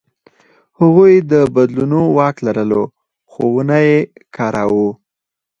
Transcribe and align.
هغوی 0.79 1.13
د 1.31 1.33
بدلونو 1.55 1.99
واک 2.17 2.35
لرلو، 2.45 2.83
خو 3.31 3.41
ونه 3.55 3.77
یې 3.87 3.97
کاراوه. 4.35 4.91